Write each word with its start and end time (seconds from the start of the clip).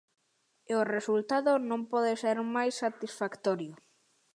E 0.71 0.73
o 0.81 0.87
resultado 0.95 1.51
non 1.69 1.81
pode 1.91 2.13
ser 2.23 2.37
máis 2.55 2.73
satisfactorio. 2.83 3.73